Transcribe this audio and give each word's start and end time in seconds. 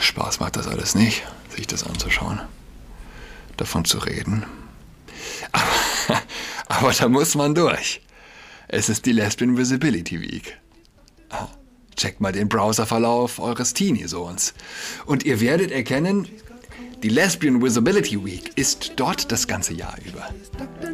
Spaß 0.00 0.40
macht 0.40 0.56
das 0.56 0.66
alles 0.66 0.94
nicht, 0.94 1.22
sich 1.54 1.66
das 1.66 1.84
anzuschauen, 1.84 2.40
davon 3.56 3.84
zu 3.84 3.98
reden. 3.98 4.44
Aber, 5.52 6.22
aber 6.68 6.92
da 6.92 7.08
muss 7.08 7.34
man 7.34 7.54
durch. 7.54 8.00
Es 8.68 8.88
ist 8.88 9.06
die 9.06 9.12
Lesbian 9.12 9.56
Visibility 9.56 10.20
Week. 10.20 10.58
Ah, 11.30 11.48
checkt 11.96 12.20
mal 12.20 12.32
den 12.32 12.48
Browserverlauf 12.48 13.38
eures 13.38 13.74
Teenie-Sohns. 13.74 14.54
Und 15.06 15.24
ihr 15.24 15.40
werdet 15.40 15.70
erkennen, 15.70 16.28
die 17.02 17.08
Lesbian 17.08 17.62
Visibility 17.62 18.24
Week 18.24 18.52
ist 18.56 18.94
dort 18.96 19.30
das 19.30 19.46
ganze 19.46 19.74
Jahr 19.74 19.96
über. 20.04 20.28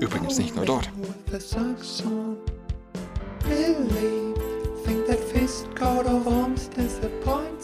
Übrigens 0.00 0.38
nicht 0.38 0.54
nur 0.56 0.66
dort. 0.66 0.90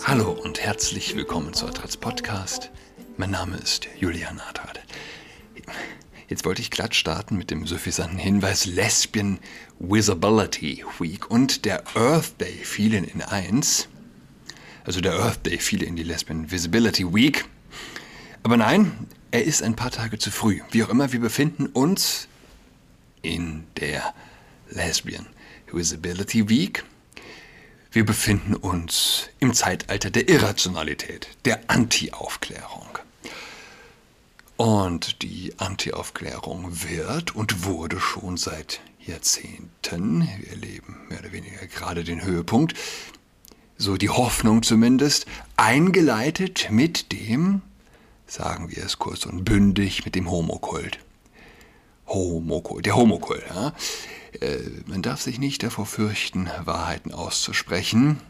Hallo 0.05 0.33
und 0.33 0.61
herzlich 0.61 1.15
willkommen 1.15 1.53
zu 1.55 1.67
Adrats 1.67 1.97
Podcast. 1.97 2.71
Mein 3.17 3.31
Name 3.31 3.57
ist 3.57 3.87
Julian 4.01 4.41
Adrat. 4.41 4.81
Jetzt 6.27 6.45
wollte 6.45 6.61
ich 6.61 6.73
glatt 6.73 6.97
starten 6.97 7.37
mit 7.37 7.53
dem 7.53 7.69
suffisanten 7.69 8.19
Hinweis 8.19 8.67
Lesbian 8.67 9.39
Visibility 9.79 10.85
Week 10.99 11.31
und 11.31 11.65
der 11.67 11.85
Earth 11.95 12.41
Day 12.41 12.53
fielen 12.65 13.05
in 13.05 13.23
eins. 13.23 13.89
Also 14.85 15.01
der 15.01 15.13
Earth 15.13 15.47
Day 15.47 15.59
fiel 15.59 15.85
in 15.85 15.95
die 15.95 16.03
Lesbian 16.03 16.51
Visibility 16.51 17.15
Week. 17.15 17.45
Aber 18.43 18.57
nein, 18.57 19.07
er 19.31 19.45
ist 19.45 19.63
ein 19.63 19.77
paar 19.77 19.93
Tage 19.93 20.19
zu 20.19 20.33
früh. 20.33 20.63
Wie 20.73 20.83
auch 20.83 20.89
immer, 20.89 21.13
wir 21.13 21.21
befinden 21.21 21.67
uns 21.67 22.27
in 23.23 23.69
der 23.77 24.15
Lesbian 24.69 25.27
Visibility 25.71 26.49
Week. 26.49 26.83
Wir 27.99 28.07
befinden 28.07 28.55
uns 28.55 29.29
im 29.41 29.55
Zeitalter 29.55 30.09
der 30.13 30.29
Irrationalität, 30.29 31.31
der 31.45 31.59
Anti-Aufklärung. 31.67 32.97
Und 34.57 35.21
die 35.23 35.53
Anti-Aufklärung 35.57 36.85
wird 36.89 37.35
und 37.35 37.65
wurde 37.65 37.99
schon 37.99 38.37
seit 38.37 38.79
Jahrzehnten, 39.05 40.29
wir 40.39 40.49
erleben 40.49 40.97
mehr 41.09 41.19
oder 41.19 41.33
weniger 41.33 41.67
gerade 41.67 42.05
den 42.05 42.23
Höhepunkt, 42.23 42.75
so 43.77 43.97
die 43.97 44.11
Hoffnung 44.11 44.63
zumindest, 44.63 45.27
eingeleitet 45.57 46.69
mit 46.71 47.11
dem, 47.11 47.63
sagen 48.29 48.71
wir 48.71 48.85
es 48.85 49.01
kurz 49.01 49.27
und 49.27 49.45
bündig, 49.45 50.05
mit 50.05 50.15
dem 50.15 50.31
Homokult. 50.31 51.01
Homokult, 52.07 52.87
der 52.87 52.95
Homokult, 52.95 53.43
ja. 53.51 53.73
Äh, 54.41 54.59
man 54.87 55.03
darf 55.03 55.21
sich 55.21 55.39
nicht 55.39 55.63
davor 55.63 55.87
fürchten, 55.87 56.49
Wahrheiten 56.65 57.13
auszusprechen. 57.13 58.21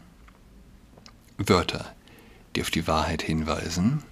Wörter, 1.37 1.95
die 2.55 2.61
auf 2.61 2.69
die 2.69 2.87
Wahrheit 2.87 3.21
hinweisen. 3.21 4.03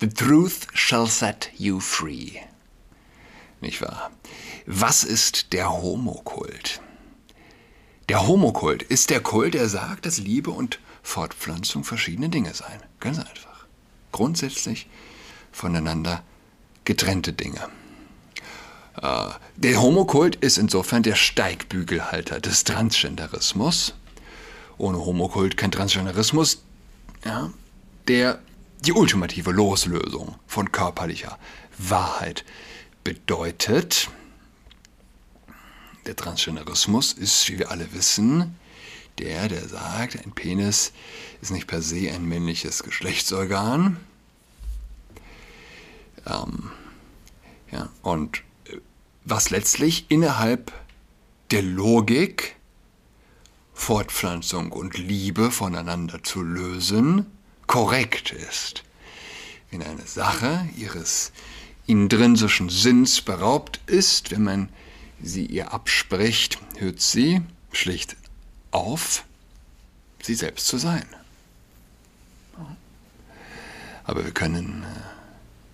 The 0.00 0.08
truth 0.08 0.66
shall 0.74 1.06
set 1.06 1.50
you 1.56 1.80
free. 1.80 2.32
Nicht 3.60 3.80
wahr? 3.82 4.10
Was 4.66 5.02
ist 5.02 5.52
der 5.52 5.72
Homokult? 5.72 6.80
Der 8.08 8.26
Homokult 8.26 8.82
ist 8.82 9.10
der 9.10 9.20
Kult, 9.20 9.54
der 9.54 9.68
sagt, 9.68 10.06
dass 10.06 10.18
Liebe 10.18 10.50
und 10.50 10.78
Fortpflanzung 11.02 11.84
verschiedene 11.84 12.28
Dinge 12.28 12.54
seien. 12.54 12.80
Ganz 13.00 13.18
einfach. 13.18 13.66
Grundsätzlich 14.12 14.88
voneinander 15.52 16.22
getrennte 16.84 17.32
Dinge. 17.32 17.68
Äh, 19.02 19.30
der 19.56 19.80
Homokult 19.80 20.36
ist 20.36 20.58
insofern 20.58 21.02
der 21.02 21.14
Steigbügelhalter 21.14 22.40
des 22.40 22.64
Transgenderismus. 22.64 23.94
Ohne 24.76 24.98
Homokult 24.98 25.56
kein 25.56 25.72
Transgenderismus. 25.72 26.62
Ja, 27.24 27.50
der 28.06 28.40
die 28.84 28.92
ultimative 28.92 29.50
Loslösung 29.50 30.36
von 30.46 30.70
körperlicher 30.70 31.38
Wahrheit 31.76 32.44
bedeutet. 33.02 34.08
Der 36.06 36.14
Transgenderismus 36.16 37.12
ist, 37.12 37.48
wie 37.48 37.58
wir 37.58 37.70
alle 37.70 37.92
wissen, 37.92 38.56
der, 39.18 39.48
der 39.48 39.68
sagt, 39.68 40.24
ein 40.24 40.32
Penis 40.32 40.92
ist 41.42 41.50
nicht 41.50 41.66
per 41.66 41.82
se 41.82 42.10
ein 42.12 42.24
männliches 42.24 42.84
Geschlechtsorgan. 42.84 43.98
Ähm, 46.24 46.70
ja, 47.72 47.88
und 48.02 48.42
was 49.30 49.50
letztlich 49.50 50.06
innerhalb 50.08 50.72
der 51.50 51.62
Logik 51.62 52.56
Fortpflanzung 53.74 54.72
und 54.72 54.98
Liebe 54.98 55.50
voneinander 55.50 56.22
zu 56.22 56.42
lösen, 56.42 57.26
korrekt 57.66 58.32
ist. 58.32 58.82
Wenn 59.70 59.82
eine 59.82 60.06
Sache 60.06 60.68
ihres 60.76 61.32
intrinsischen 61.86 62.70
Sinns 62.70 63.20
beraubt 63.20 63.80
ist, 63.86 64.30
wenn 64.30 64.44
man 64.44 64.68
sie 65.22 65.46
ihr 65.46 65.72
abspricht, 65.72 66.58
hört 66.76 67.00
sie 67.00 67.42
schlicht 67.72 68.16
auf, 68.70 69.24
sie 70.22 70.34
selbst 70.34 70.66
zu 70.66 70.78
sein. 70.78 71.06
Aber 74.04 74.24
wir 74.24 74.32
können 74.32 74.84
äh, 74.84 75.17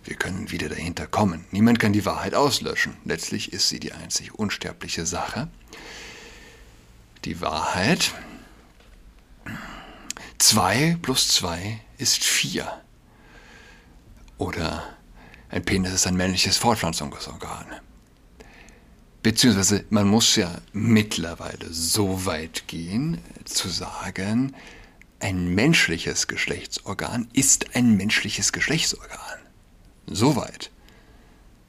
wir 0.04 0.16
können 0.16 0.50
wieder 0.50 0.68
dahinter 0.68 1.06
kommen. 1.06 1.46
Niemand 1.50 1.80
kann 1.80 1.92
die 1.92 2.04
Wahrheit 2.04 2.34
auslöschen. 2.34 2.96
Letztlich 3.04 3.52
ist 3.52 3.68
sie 3.68 3.80
die 3.80 3.92
einzig 3.92 4.34
unsterbliche 4.34 5.06
Sache. 5.06 5.48
Die 7.24 7.40
Wahrheit. 7.40 8.12
2 10.38 10.98
plus 11.00 11.28
2 11.28 11.80
ist 11.96 12.22
4. 12.22 12.70
Oder 14.36 14.84
ein 15.48 15.64
Penis 15.64 15.92
ist 15.92 16.06
ein 16.06 16.16
männliches 16.16 16.58
Fortpflanzungsorgan. 16.58 17.66
Beziehungsweise 19.22 19.86
man 19.88 20.06
muss 20.06 20.36
ja 20.36 20.60
mittlerweile 20.74 21.72
so 21.72 22.26
weit 22.26 22.64
gehen, 22.66 23.18
zu 23.44 23.70
sagen, 23.70 24.54
ein 25.18 25.54
menschliches 25.54 26.26
Geschlechtsorgan 26.26 27.28
ist 27.32 27.74
ein 27.74 27.96
menschliches 27.96 28.52
Geschlechtsorgan. 28.52 29.43
So 30.06 30.36
weit 30.36 30.70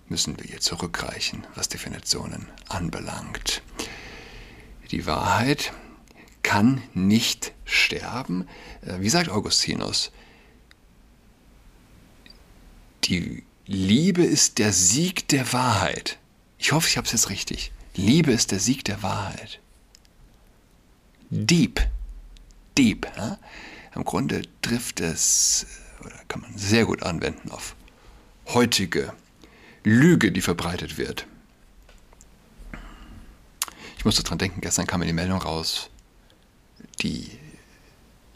müssen 0.08 0.38
wir 0.38 0.46
hier 0.46 0.60
zurückreichen, 0.60 1.46
was 1.56 1.70
Definitionen 1.70 2.48
anbelangt. 2.68 3.62
Die 4.92 5.06
Wahrheit 5.06 5.74
kann 6.44 6.82
nicht 6.94 7.54
sterben. 7.66 8.48
Äh, 8.82 9.00
wie 9.00 9.10
sagt 9.10 9.30
Augustinus? 9.30 10.12
Die 13.06 13.44
Liebe 13.66 14.24
ist 14.24 14.60
der 14.60 14.72
Sieg 14.72 15.28
der 15.30 15.52
Wahrheit. 15.54 16.20
Ich 16.58 16.72
hoffe, 16.72 16.88
ich 16.88 16.98
habe 16.98 17.06
es 17.06 17.14
jetzt 17.14 17.30
richtig. 17.30 17.72
Liebe 17.96 18.32
ist 18.32 18.52
der 18.52 18.60
Sieg 18.60 18.84
der 18.86 19.02
Wahrheit. 19.02 19.60
Deep. 21.30 21.82
Deep. 22.78 23.08
Ja? 23.18 23.40
Im 23.96 24.04
Grunde 24.04 24.44
trifft 24.62 25.00
es, 25.00 25.66
oder 26.02 26.18
kann 26.28 26.42
man 26.42 26.58
sehr 26.58 26.86
gut 26.86 27.02
anwenden 27.02 27.50
auf 27.52 27.76
heutige 28.48 29.14
Lüge, 29.84 30.32
die 30.32 30.42
verbreitet 30.42 30.98
wird. 30.98 31.28
Ich 33.98 34.06
musste 34.06 34.24
dran 34.24 34.38
denken, 34.38 34.62
gestern 34.62 34.88
kam 34.88 35.00
mir 35.00 35.08
die 35.08 35.14
Meldung 35.14 35.40
raus, 35.40 35.90
die 37.02 37.40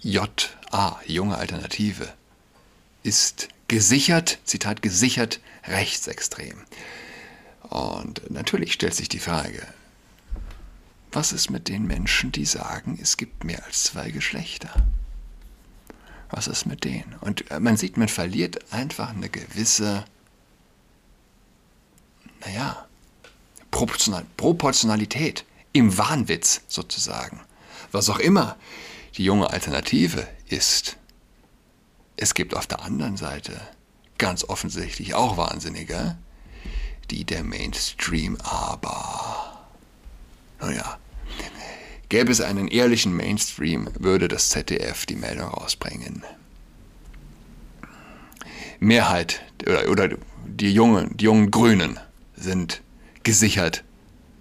JA, 0.01 0.99
junge 1.05 1.37
Alternative, 1.37 2.13
ist 3.03 3.49
gesichert, 3.67 4.39
Zitat, 4.45 4.81
gesichert 4.81 5.39
rechtsextrem. 5.65 6.57
Und 7.69 8.29
natürlich 8.31 8.73
stellt 8.73 8.95
sich 8.95 9.09
die 9.09 9.19
Frage, 9.19 9.61
was 11.11 11.31
ist 11.31 11.49
mit 11.49 11.67
den 11.67 11.85
Menschen, 11.85 12.31
die 12.31 12.45
sagen, 12.45 12.99
es 13.01 13.17
gibt 13.17 13.43
mehr 13.43 13.63
als 13.65 13.83
zwei 13.83 14.11
Geschlechter? 14.11 14.73
Was 16.29 16.47
ist 16.47 16.65
mit 16.65 16.83
denen? 16.83 17.15
Und 17.21 17.49
äh, 17.51 17.59
man 17.59 17.77
sieht, 17.77 17.97
man 17.97 18.07
verliert 18.07 18.71
einfach 18.71 19.09
eine 19.09 19.29
gewisse, 19.29 20.05
naja, 22.45 22.85
Proportionalität 23.71 25.45
im 25.73 25.97
Wahnwitz 25.97 26.61
sozusagen. 26.67 27.39
Was 27.91 28.09
auch 28.09 28.19
immer 28.19 28.57
die 29.17 29.23
junge 29.23 29.49
Alternative 29.49 30.27
ist. 30.47 30.97
Es 32.17 32.33
gibt 32.33 32.55
auf 32.55 32.67
der 32.67 32.81
anderen 32.81 33.17
Seite 33.17 33.59
ganz 34.17 34.43
offensichtlich 34.43 35.13
auch 35.15 35.37
Wahnsinnige, 35.37 36.17
die 37.09 37.23
der 37.23 37.43
Mainstream 37.43 38.37
aber, 38.41 39.67
naja, 40.59 40.99
Gäbe 42.09 42.31
es 42.31 42.41
einen 42.41 42.67
ehrlichen 42.67 43.15
Mainstream, 43.15 43.89
würde 43.99 44.27
das 44.27 44.49
ZDF 44.49 45.05
die 45.05 45.15
Meldung 45.15 45.49
rausbringen. 45.49 46.23
Mehrheit 48.79 49.41
oder, 49.61 49.89
oder 49.89 50.09
die, 50.45 50.73
jungen, 50.73 51.15
die 51.15 51.25
jungen 51.25 51.51
Grünen 51.51 51.99
sind 52.35 52.81
gesichert 53.23 53.83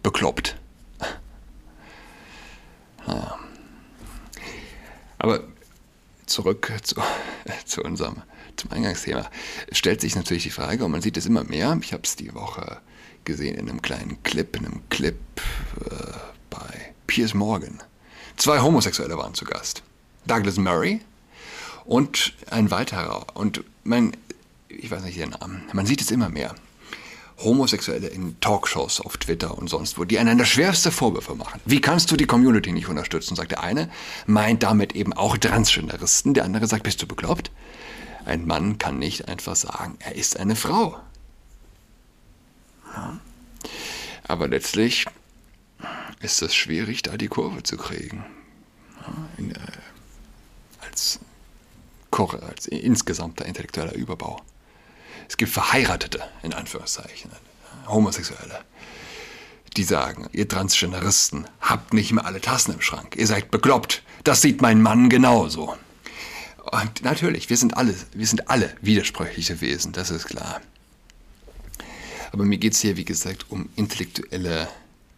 bekloppt. 0.03 0.57
Aber 5.19 5.41
zurück 6.27 6.73
zu, 6.83 6.97
zu 7.65 7.83
unserem 7.83 8.23
zum 8.57 8.73
Eingangsthema. 8.73 9.31
Es 9.69 9.79
stellt 9.79 10.01
sich 10.01 10.17
natürlich 10.17 10.43
die 10.43 10.51
Frage, 10.51 10.85
und 10.85 10.91
man 10.91 11.01
sieht 11.01 11.17
es 11.17 11.27
immer 11.27 11.45
mehr, 11.45 11.79
ich 11.81 11.93
habe 11.93 12.03
es 12.05 12.17
die 12.17 12.35
Woche 12.35 12.81
gesehen 13.25 13.57
in 13.57 13.69
einem 13.69 13.83
kleinen 13.83 14.23
Clip, 14.23 14.57
in 14.57 14.67
einem 14.67 14.89
Clip 14.89 15.17
äh, 15.91 16.38
Piers 17.19 17.35
Morgan. 17.35 17.81
Zwei 18.37 18.61
Homosexuelle 18.61 19.19
waren 19.19 19.35
zu 19.35 19.45
Gast. 19.45 19.83
Douglas 20.29 20.57
Murray 20.57 21.01
und 21.85 22.33
ein 22.49 22.71
weiterer. 22.71 23.27
Und 23.35 23.65
mein, 23.83 24.17
ich 24.69 24.89
weiß 24.89 25.03
nicht 25.03 25.19
den 25.19 25.31
Namen, 25.31 25.65
man 25.73 25.85
sieht 25.85 26.01
es 26.01 26.13
immer 26.13 26.29
mehr. 26.29 26.55
Homosexuelle 27.39 28.07
in 28.07 28.39
Talkshows 28.39 29.01
auf 29.01 29.17
Twitter 29.17 29.59
und 29.59 29.67
sonst 29.67 29.99
wo, 29.99 30.05
die 30.05 30.21
einander 30.21 30.45
schwerste 30.45 30.93
Vorwürfe 30.93 31.35
machen. 31.35 31.61
Wie 31.65 31.81
kannst 31.81 32.13
du 32.13 32.17
die 32.17 32.27
Community 32.27 32.71
nicht 32.71 32.87
unterstützen? 32.87 33.35
Sagt 33.35 33.51
der 33.51 33.65
eine, 33.65 33.91
meint 34.27 34.63
damit 34.63 34.95
eben 34.95 35.13
auch 35.13 35.37
Transgenderisten. 35.37 36.35
Der 36.35 36.45
andere 36.45 36.69
sagt, 36.69 36.85
bist 36.85 37.03
du 37.03 37.09
bekloppt? 37.09 37.51
Ein 38.27 38.47
Mann 38.47 38.79
kann 38.79 39.01
nicht 39.01 39.27
einfach 39.27 39.57
sagen, 39.57 39.97
er 39.99 40.15
ist 40.15 40.39
eine 40.39 40.55
Frau. 40.55 40.97
Ja. 42.95 43.19
Aber 44.23 44.47
letztlich 44.47 45.07
ist 46.21 46.43
es 46.43 46.55
schwierig, 46.55 47.03
da 47.03 47.17
die 47.17 47.29
Kurve 47.29 47.63
zu 47.63 47.77
kriegen. 47.77 48.25
In, 49.37 49.53
äh, 49.53 49.59
als, 50.81 51.21
als 52.11 52.67
insgesamter 52.67 53.47
intellektueller 53.47 53.95
Überbau. 53.95 54.43
Es 55.29 55.37
gibt 55.37 55.53
Verheiratete, 55.53 56.23
in 56.43 56.53
Anführungszeichen, 56.53 57.31
Homosexuelle, 57.87 58.65
die 59.77 59.85
sagen, 59.85 60.29
ihr 60.33 60.49
Transgenderisten 60.49 61.47
habt 61.61 61.95
nicht 61.95 62.13
mehr 62.13 62.25
alle 62.25 62.41
Tassen 62.41 62.75
im 62.75 62.81
Schrank. 62.81 63.17
Ihr 63.17 63.27
seid 63.27 63.51
bekloppt. 63.51 64.03
Das 64.25 64.43
sieht 64.43 64.61
mein 64.61 64.83
Mann 64.83 65.09
genauso. 65.09 65.77
Und 66.71 67.03
natürlich, 67.03 67.49
wir 67.49 67.57
sind 67.57 67.77
alle, 67.77 67.95
wir 68.13 68.27
sind 68.27 68.51
alle 68.51 68.75
widersprüchliche 68.81 69.61
Wesen, 69.61 69.93
das 69.93 70.11
ist 70.11 70.27
klar. 70.27 70.61
Aber 72.33 72.45
mir 72.45 72.59
geht 72.59 72.75
es 72.75 72.81
hier, 72.81 72.97
wie 72.97 73.05
gesagt, 73.05 73.47
um 73.51 73.69
intellektuelle 73.77 74.69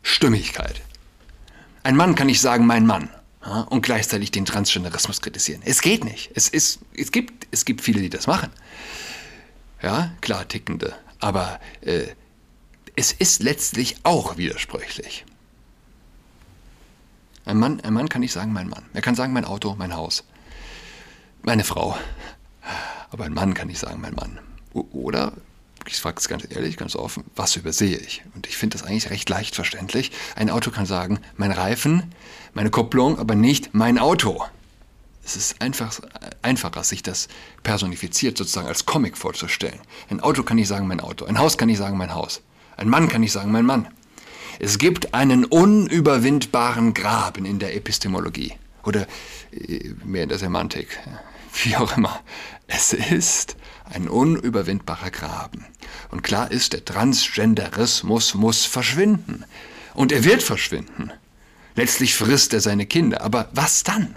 Stimmigkeit. 0.02 0.82
Ein 1.82 1.96
Mann 1.96 2.14
kann 2.14 2.26
nicht 2.26 2.40
sagen, 2.40 2.66
mein 2.66 2.86
Mann, 2.86 3.08
ja, 3.44 3.62
und 3.62 3.82
gleichzeitig 3.82 4.30
den 4.30 4.44
Transgenderismus 4.44 5.20
kritisieren. 5.20 5.62
Es 5.64 5.80
geht 5.80 6.04
nicht. 6.04 6.30
Es, 6.34 6.48
ist, 6.48 6.80
es, 6.94 7.10
gibt, 7.10 7.46
es 7.50 7.64
gibt 7.64 7.80
viele, 7.80 8.00
die 8.00 8.10
das 8.10 8.26
machen. 8.26 8.50
Ja, 9.82 10.12
klar, 10.20 10.46
tickende. 10.46 10.94
Aber 11.20 11.58
äh, 11.80 12.06
es 12.96 13.12
ist 13.12 13.42
letztlich 13.42 13.96
auch 14.02 14.36
widersprüchlich. 14.36 15.24
Ein 17.46 17.58
Mann, 17.58 17.80
ein 17.80 17.94
Mann 17.94 18.08
kann 18.08 18.20
nicht 18.20 18.32
sagen, 18.32 18.52
mein 18.52 18.68
Mann. 18.68 18.84
Er 18.92 19.00
kann 19.00 19.14
sagen, 19.14 19.32
mein 19.32 19.46
Auto, 19.46 19.74
mein 19.78 19.94
Haus, 19.94 20.24
meine 21.42 21.64
Frau. 21.64 21.96
Aber 23.10 23.24
ein 23.24 23.32
Mann 23.32 23.54
kann 23.54 23.68
nicht 23.68 23.80
sagen, 23.80 24.00
mein 24.00 24.14
Mann. 24.14 24.38
Oder, 24.72 25.32
ich 25.86 26.00
frage 26.00 26.18
es 26.18 26.28
ganz 26.28 26.46
ehrlich, 26.50 26.76
ganz 26.76 26.96
offen, 26.96 27.24
was 27.34 27.56
übersehe 27.56 27.96
ich? 27.96 28.22
Und 28.34 28.46
ich 28.46 28.56
finde 28.56 28.76
das 28.76 28.86
eigentlich 28.86 29.10
recht 29.10 29.28
leicht 29.28 29.54
verständlich. 29.54 30.12
Ein 30.36 30.50
Auto 30.50 30.70
kann 30.70 30.86
sagen, 30.86 31.20
mein 31.36 31.52
Reifen, 31.52 32.14
meine 32.54 32.70
Kupplung, 32.70 33.18
aber 33.18 33.34
nicht 33.34 33.74
mein 33.74 33.98
Auto. 33.98 34.44
Es 35.24 35.36
ist 35.36 35.60
einfach, 35.60 36.00
einfacher, 36.42 36.82
sich 36.82 37.02
das 37.02 37.28
personifiziert 37.62 38.36
sozusagen 38.36 38.66
als 38.66 38.86
Comic 38.86 39.16
vorzustellen. 39.16 39.78
Ein 40.08 40.20
Auto 40.20 40.42
kann 40.42 40.56
nicht 40.56 40.68
sagen 40.68 40.86
mein 40.86 41.00
Auto, 41.00 41.24
ein 41.26 41.38
Haus 41.38 41.58
kann 41.58 41.68
nicht 41.68 41.78
sagen 41.78 41.96
mein 41.96 42.14
Haus, 42.14 42.42
ein 42.76 42.88
Mann 42.88 43.08
kann 43.08 43.20
nicht 43.20 43.32
sagen 43.32 43.52
mein 43.52 43.66
Mann. 43.66 43.88
Es 44.58 44.78
gibt 44.78 45.14
einen 45.14 45.44
unüberwindbaren 45.44 46.94
Graben 46.94 47.44
in 47.44 47.58
der 47.58 47.74
Epistemologie 47.76 48.54
oder 48.82 49.06
äh, 49.52 49.90
mehr 50.04 50.24
in 50.24 50.28
der 50.28 50.38
Semantik, 50.38 50.98
wie 51.52 51.76
auch 51.76 51.96
immer. 51.96 52.20
Es 52.66 52.92
ist 52.92 53.56
ein 53.84 54.08
unüberwindbarer 54.08 55.10
Graben. 55.10 55.66
Und 56.10 56.22
klar 56.22 56.50
ist, 56.50 56.72
der 56.72 56.84
Transgenderismus 56.84 58.34
muss 58.34 58.64
verschwinden. 58.64 59.44
Und 59.94 60.12
er 60.12 60.24
wird 60.24 60.42
verschwinden. 60.42 61.12
Letztlich 61.74 62.14
frisst 62.14 62.52
er 62.52 62.60
seine 62.60 62.86
Kinder. 62.86 63.22
Aber 63.22 63.48
was 63.52 63.82
dann? 63.82 64.16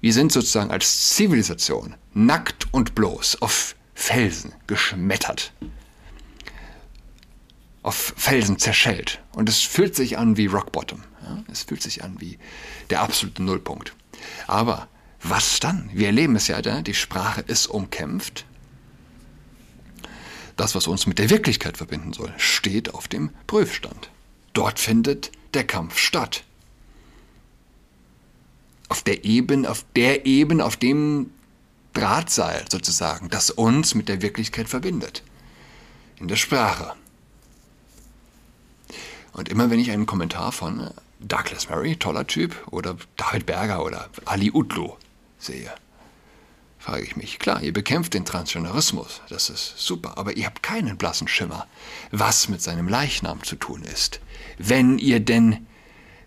Wir 0.00 0.12
sind 0.12 0.30
sozusagen 0.30 0.70
als 0.70 1.10
Zivilisation 1.10 1.96
nackt 2.14 2.72
und 2.72 2.94
bloß 2.94 3.42
auf 3.42 3.74
Felsen 3.94 4.52
geschmettert. 4.66 5.52
Auf 7.82 8.14
Felsen 8.16 8.58
zerschellt. 8.58 9.20
Und 9.32 9.48
es 9.48 9.60
fühlt 9.60 9.96
sich 9.96 10.18
an 10.18 10.36
wie 10.36 10.46
Rock 10.46 10.70
Bottom. 10.72 11.02
Es 11.50 11.64
fühlt 11.64 11.82
sich 11.82 12.04
an 12.04 12.20
wie 12.20 12.38
der 12.90 13.02
absolute 13.02 13.42
Nullpunkt. 13.42 13.92
Aber 14.46 14.88
was 15.22 15.60
dann? 15.60 15.90
Wir 15.92 16.06
erleben 16.06 16.36
es 16.36 16.48
ja, 16.48 16.60
die 16.62 16.94
Sprache 16.94 17.40
ist 17.40 17.66
umkämpft. 17.66 18.44
Das, 20.56 20.74
was 20.74 20.86
uns 20.86 21.06
mit 21.06 21.18
der 21.18 21.30
Wirklichkeit 21.30 21.76
verbinden 21.76 22.12
soll, 22.12 22.32
steht 22.36 22.94
auf 22.94 23.08
dem 23.08 23.30
Prüfstand. 23.46 24.10
Dort 24.52 24.78
findet 24.78 25.30
der 25.54 25.64
Kampf 25.64 25.98
statt 25.98 26.44
auf 28.88 29.02
der 29.02 29.24
Ebene, 29.24 29.70
auf 29.70 29.84
der 29.94 30.26
Ebene, 30.26 30.64
auf 30.64 30.76
dem 30.76 31.30
Drahtseil 31.92 32.64
sozusagen, 32.70 33.28
das 33.28 33.50
uns 33.50 33.94
mit 33.94 34.08
der 34.08 34.22
Wirklichkeit 34.22 34.68
verbindet. 34.68 35.22
In 36.16 36.28
der 36.28 36.36
Sprache. 36.36 36.94
Und 39.32 39.48
immer 39.48 39.70
wenn 39.70 39.78
ich 39.78 39.90
einen 39.90 40.06
Kommentar 40.06 40.52
von 40.52 40.90
Douglas 41.20 41.68
Murray, 41.68 41.96
toller 41.96 42.26
Typ, 42.26 42.56
oder 42.70 42.96
David 43.16 43.46
Berger 43.46 43.84
oder 43.84 44.08
Ali 44.24 44.50
Utlu 44.52 44.96
sehe, 45.38 45.72
frage 46.78 47.02
ich 47.02 47.16
mich, 47.16 47.38
klar, 47.38 47.62
ihr 47.62 47.72
bekämpft 47.72 48.14
den 48.14 48.24
Transgenderismus, 48.24 49.20
das 49.28 49.50
ist 49.50 49.78
super, 49.78 50.16
aber 50.18 50.36
ihr 50.36 50.46
habt 50.46 50.62
keinen 50.62 50.96
blassen 50.96 51.28
Schimmer, 51.28 51.66
was 52.10 52.48
mit 52.48 52.62
seinem 52.62 52.88
Leichnam 52.88 53.42
zu 53.42 53.56
tun 53.56 53.82
ist, 53.82 54.20
wenn 54.58 54.98
ihr 54.98 55.20
denn, 55.20 55.66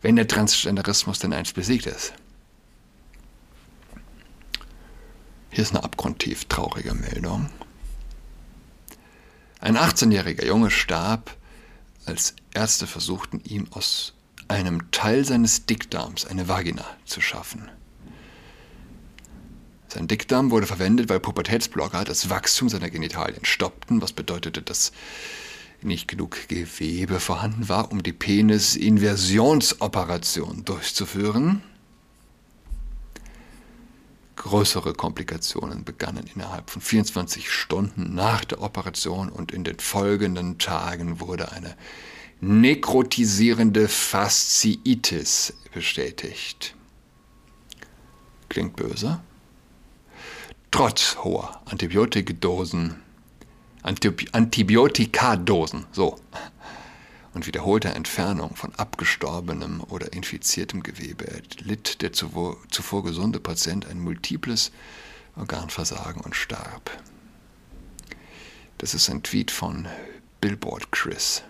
wenn 0.01 0.15
der 0.15 0.27
Transgenderismus 0.27 1.19
denn 1.19 1.33
einst 1.33 1.55
besiegt 1.55 1.85
ist. 1.85 2.13
Hier 5.49 5.63
ist 5.63 5.75
eine 5.75 5.83
abgrundtief 5.83 6.45
traurige 6.45 6.93
Meldung. 6.93 7.49
Ein 9.59 9.77
18-jähriger 9.77 10.45
Junge 10.45 10.71
starb, 10.71 11.35
als 12.05 12.35
Ärzte 12.53 12.87
versuchten, 12.87 13.41
ihm 13.43 13.67
aus 13.71 14.13
einem 14.47 14.91
Teil 14.91 15.23
seines 15.25 15.65
Dickdarms 15.65 16.25
eine 16.25 16.47
Vagina 16.47 16.85
zu 17.05 17.21
schaffen. 17.21 17.69
Sein 19.93 20.07
Dickdarm 20.07 20.51
wurde 20.51 20.67
verwendet, 20.67 21.09
weil 21.09 21.19
Pubertätsblocker 21.19 22.05
das 22.05 22.29
Wachstum 22.29 22.69
seiner 22.69 22.89
Genitalien 22.89 23.43
stoppten, 23.43 24.01
was 24.01 24.13
bedeutete, 24.13 24.61
dass 24.61 24.93
nicht 25.81 26.07
genug 26.07 26.47
Gewebe 26.47 27.19
vorhanden 27.19 27.67
war, 27.67 27.91
um 27.91 28.01
die 28.01 28.13
Penis-Inversionsoperation 28.13 30.63
durchzuführen. 30.63 31.61
Größere 34.37 34.93
Komplikationen 34.93 35.83
begannen 35.83 36.25
innerhalb 36.33 36.69
von 36.69 36.81
24 36.81 37.51
Stunden 37.51 38.15
nach 38.15 38.45
der 38.45 38.61
Operation 38.61 39.27
und 39.27 39.51
in 39.51 39.65
den 39.65 39.79
folgenden 39.79 40.57
Tagen 40.57 41.19
wurde 41.19 41.51
eine 41.51 41.75
nekrotisierende 42.39 43.89
Fasziitis 43.89 45.53
bestätigt. 45.73 46.77
Klingt 48.47 48.77
böse? 48.77 49.19
Trotz 50.71 51.17
hoher 51.17 51.61
Antibiotikadosen, 51.65 52.95
Antibiotikadosen, 53.83 55.85
so, 55.91 56.17
und 57.33 57.45
wiederholter 57.45 57.95
Entfernung 57.95 58.55
von 58.55 58.73
abgestorbenem 58.75 59.83
oder 59.89 60.13
infiziertem 60.13 60.81
Gewebe 60.81 61.27
erlitt 61.27 62.01
der 62.01 62.13
zuvor, 62.13 62.57
zuvor 62.69 63.03
gesunde 63.03 63.41
Patient 63.41 63.85
ein 63.85 63.99
multiples 63.99 64.71
Organversagen 65.35 66.21
und 66.21 66.35
starb. 66.35 66.89
Das 68.77 68.93
ist 68.93 69.09
ein 69.09 69.23
Tweet 69.23 69.51
von 69.51 69.87
Billboard 70.39 70.91
Chris. 70.91 71.43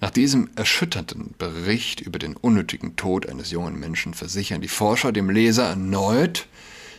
Nach 0.00 0.10
diesem 0.10 0.50
erschütternden 0.56 1.34
Bericht 1.38 2.00
über 2.00 2.18
den 2.18 2.36
unnötigen 2.36 2.96
Tod 2.96 3.28
eines 3.28 3.50
jungen 3.50 3.78
Menschen 3.78 4.14
versichern 4.14 4.60
die 4.60 4.68
Forscher 4.68 5.12
dem 5.12 5.30
Leser 5.30 5.64
erneut, 5.68 6.48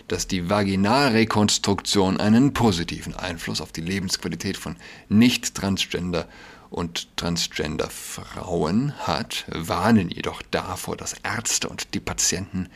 dass 0.08 0.28
die 0.28 0.50
Vaginalrekonstruktion 0.50 2.20
einen 2.20 2.54
positiven 2.54 3.16
Einfluss 3.16 3.62
auf 3.62 3.72
die 3.72 3.82
Lebensqualität 3.82 4.58
von 4.58 4.78
nicht-transgender 5.10 6.28
und 6.70 7.16
transgender 7.18 7.90
Frauen 7.90 8.94
hat, 9.00 9.46
warnen 9.48 10.10
jedoch 10.10 10.42
davor, 10.52 10.98
dass 10.98 11.16
Ärzte 11.24 11.70
und 11.70 11.94
die 11.94 12.00
Patienten 12.00 12.70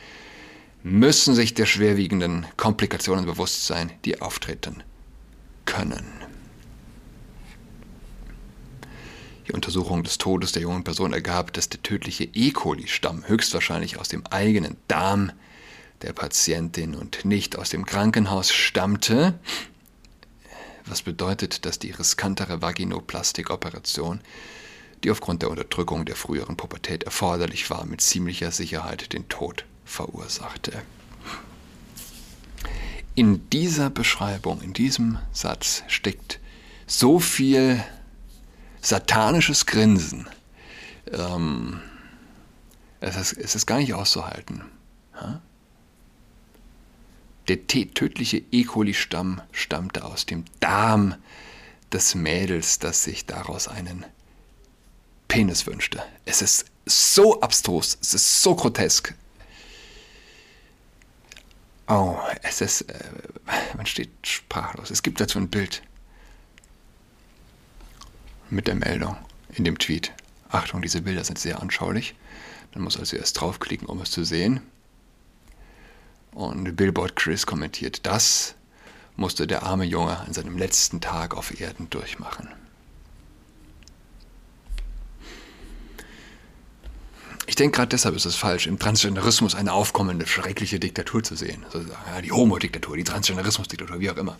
müssen 0.82 1.34
sich 1.34 1.54
der 1.54 1.66
schwerwiegenden 1.66 2.46
Komplikationen 2.56 3.26
bewusst 3.26 3.66
sein, 3.66 3.92
die 4.04 4.20
auftreten 4.20 4.82
können. 5.64 6.21
Die 9.52 9.56
Untersuchung 9.56 10.02
des 10.02 10.16
Todes 10.16 10.52
der 10.52 10.62
jungen 10.62 10.82
Person 10.82 11.12
ergab, 11.12 11.52
dass 11.52 11.68
der 11.68 11.82
tödliche 11.82 12.24
E. 12.24 12.52
coli-Stamm 12.52 13.28
höchstwahrscheinlich 13.28 13.98
aus 13.98 14.08
dem 14.08 14.26
eigenen 14.28 14.78
Darm 14.88 15.30
der 16.00 16.14
Patientin 16.14 16.94
und 16.94 17.26
nicht 17.26 17.58
aus 17.58 17.68
dem 17.68 17.84
Krankenhaus 17.84 18.50
stammte, 18.50 19.38
was 20.86 21.02
bedeutet, 21.02 21.66
dass 21.66 21.78
die 21.78 21.90
riskantere 21.90 22.62
Vaginoplastik-Operation, 22.62 24.22
die 25.04 25.10
aufgrund 25.10 25.42
der 25.42 25.50
Unterdrückung 25.50 26.06
der 26.06 26.16
früheren 26.16 26.56
Pubertät 26.56 27.02
erforderlich 27.02 27.68
war, 27.68 27.84
mit 27.84 28.00
ziemlicher 28.00 28.52
Sicherheit 28.52 29.12
den 29.12 29.28
Tod 29.28 29.66
verursachte. 29.84 30.80
In 33.14 33.50
dieser 33.50 33.90
Beschreibung, 33.90 34.62
in 34.62 34.72
diesem 34.72 35.18
Satz 35.34 35.82
steckt 35.88 36.40
so 36.86 37.18
viel 37.18 37.84
satanisches 38.82 39.64
Grinsen. 39.64 40.28
Ähm, 41.10 41.80
es, 43.00 43.16
ist, 43.16 43.32
es 43.38 43.54
ist 43.54 43.66
gar 43.66 43.78
nicht 43.78 43.94
auszuhalten. 43.94 44.62
Der 47.48 47.66
tödliche 47.66 48.42
E. 48.50 48.64
coli-Stamm 48.64 49.40
stammte 49.52 50.04
aus 50.04 50.26
dem 50.26 50.44
Darm 50.60 51.16
des 51.92 52.14
Mädels, 52.14 52.78
das 52.78 53.04
sich 53.04 53.26
daraus 53.26 53.68
einen 53.68 54.04
Penis 55.28 55.66
wünschte. 55.66 56.02
Es 56.24 56.42
ist 56.42 56.66
so 56.86 57.40
abstrus, 57.40 57.98
es 58.00 58.14
ist 58.14 58.42
so 58.42 58.54
grotesk. 58.54 59.14
Oh, 61.88 62.16
es 62.42 62.60
ist, 62.60 62.82
äh, 62.82 63.10
man 63.76 63.86
steht 63.86 64.10
sprachlos. 64.22 64.90
Es 64.90 65.02
gibt 65.02 65.20
dazu 65.20 65.38
ein 65.38 65.48
Bild 65.48 65.82
mit 68.52 68.66
der 68.66 68.74
Meldung 68.74 69.16
in 69.54 69.64
dem 69.64 69.78
Tweet. 69.78 70.12
Achtung, 70.50 70.82
diese 70.82 71.02
Bilder 71.02 71.24
sind 71.24 71.38
sehr 71.38 71.60
anschaulich. 71.60 72.14
Man 72.74 72.84
muss 72.84 72.98
also 72.98 73.16
erst 73.16 73.40
draufklicken, 73.40 73.88
um 73.88 74.00
es 74.00 74.10
zu 74.10 74.24
sehen. 74.24 74.60
Und 76.32 76.76
Billboard 76.76 77.16
Chris 77.16 77.46
kommentiert, 77.46 78.06
das 78.06 78.54
musste 79.16 79.46
der 79.46 79.62
arme 79.62 79.84
Junge 79.84 80.18
an 80.18 80.32
seinem 80.32 80.56
letzten 80.56 81.00
Tag 81.00 81.36
auf 81.36 81.60
Erden 81.60 81.90
durchmachen. 81.90 82.48
Ich 87.46 87.56
denke, 87.56 87.76
gerade 87.76 87.88
deshalb 87.88 88.14
ist 88.14 88.24
es 88.24 88.36
falsch, 88.36 88.66
im 88.66 88.78
Transgenderismus 88.78 89.54
eine 89.54 89.72
aufkommende, 89.72 90.26
schreckliche 90.26 90.78
Diktatur 90.78 91.22
zu 91.22 91.36
sehen. 91.36 91.64
Sozusagen. 91.70 92.00
Ja, 92.06 92.22
die 92.22 92.32
Homo-Diktatur, 92.32 92.96
die 92.96 93.04
Transgenderismus-Diktatur, 93.04 94.00
wie 94.00 94.10
auch 94.10 94.16
immer. 94.16 94.38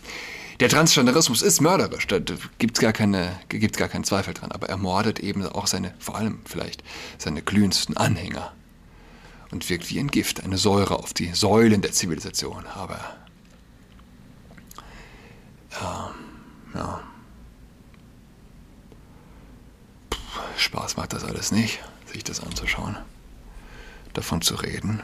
Der 0.63 0.69
Transgenderismus 0.69 1.43
ist 1.43 1.61
mörderisch, 1.61 2.07
da 2.07 2.21
gibt 2.21 2.77
es 2.77 2.81
gar, 2.81 2.93
gar 2.93 3.89
keinen 3.89 4.05
Zweifel 4.05 4.33
dran, 4.33 4.53
aber 4.53 4.69
er 4.69 4.77
mordet 4.77 5.19
eben 5.19 5.45
auch 5.45 5.67
seine, 5.67 5.93
vor 5.99 6.15
allem 6.15 6.39
vielleicht, 6.45 6.85
seine 7.19 7.43
glühendsten 7.43 7.97
Anhänger 7.97 8.53
und 9.51 9.69
wirkt 9.69 9.91
wie 9.91 9.99
ein 9.99 10.07
Gift, 10.07 10.45
eine 10.45 10.59
Säure 10.59 11.01
auf 11.01 11.15
die 11.15 11.33
Säulen 11.33 11.83
der 11.83 11.91
Zivilisation. 11.91 12.65
Aber 12.77 13.01
ja, 15.81 16.15
ja. 16.75 17.03
Puh, 20.11 20.19
Spaß 20.59 20.97
macht 20.97 21.13
das 21.13 21.25
alles 21.25 21.51
nicht 21.51 21.81
sich 22.07 22.23
das 22.23 22.39
anzuschauen, 22.39 22.97
davon 24.13 24.43
zu 24.43 24.55
reden. 24.55 25.03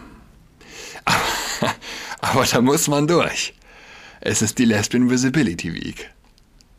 Aber, 1.05 1.75
aber 2.21 2.45
da 2.45 2.61
muss 2.61 2.87
man 2.87 3.09
durch. 3.09 3.58
Es 4.21 4.43
ist 4.43 4.59
die 4.59 4.65
Lesbian 4.65 5.11
Visibility 5.11 5.73
Week. 5.73 6.11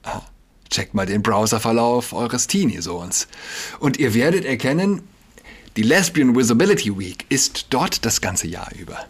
Ah, 0.03 0.21
checkt 0.69 0.93
mal 0.93 1.05
den 1.05 1.23
Browserverlauf 1.23 2.13
eures 2.13 2.47
Teenie-Sohns. 2.47 3.27
Und 3.79 3.97
ihr 3.97 4.13
werdet 4.13 4.45
erkennen, 4.45 5.01
die 5.77 5.83
Lesbian 5.83 6.35
Visibility 6.35 6.97
Week 6.97 7.25
ist 7.29 7.67
dort 7.69 8.05
das 8.05 8.21
ganze 8.21 8.47
Jahr 8.47 8.69
über. 8.77 9.05